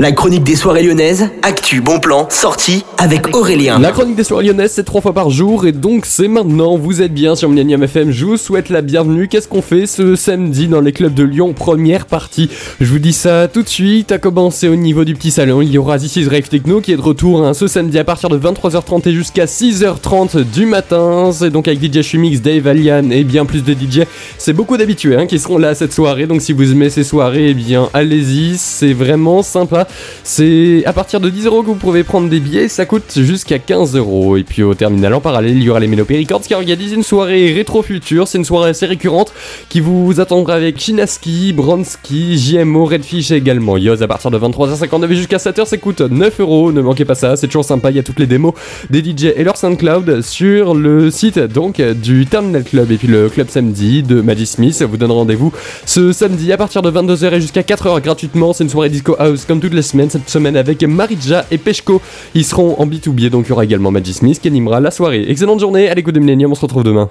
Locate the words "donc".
5.72-6.06, 21.50-21.68, 26.26-26.40, 51.38-51.80, 63.30-63.46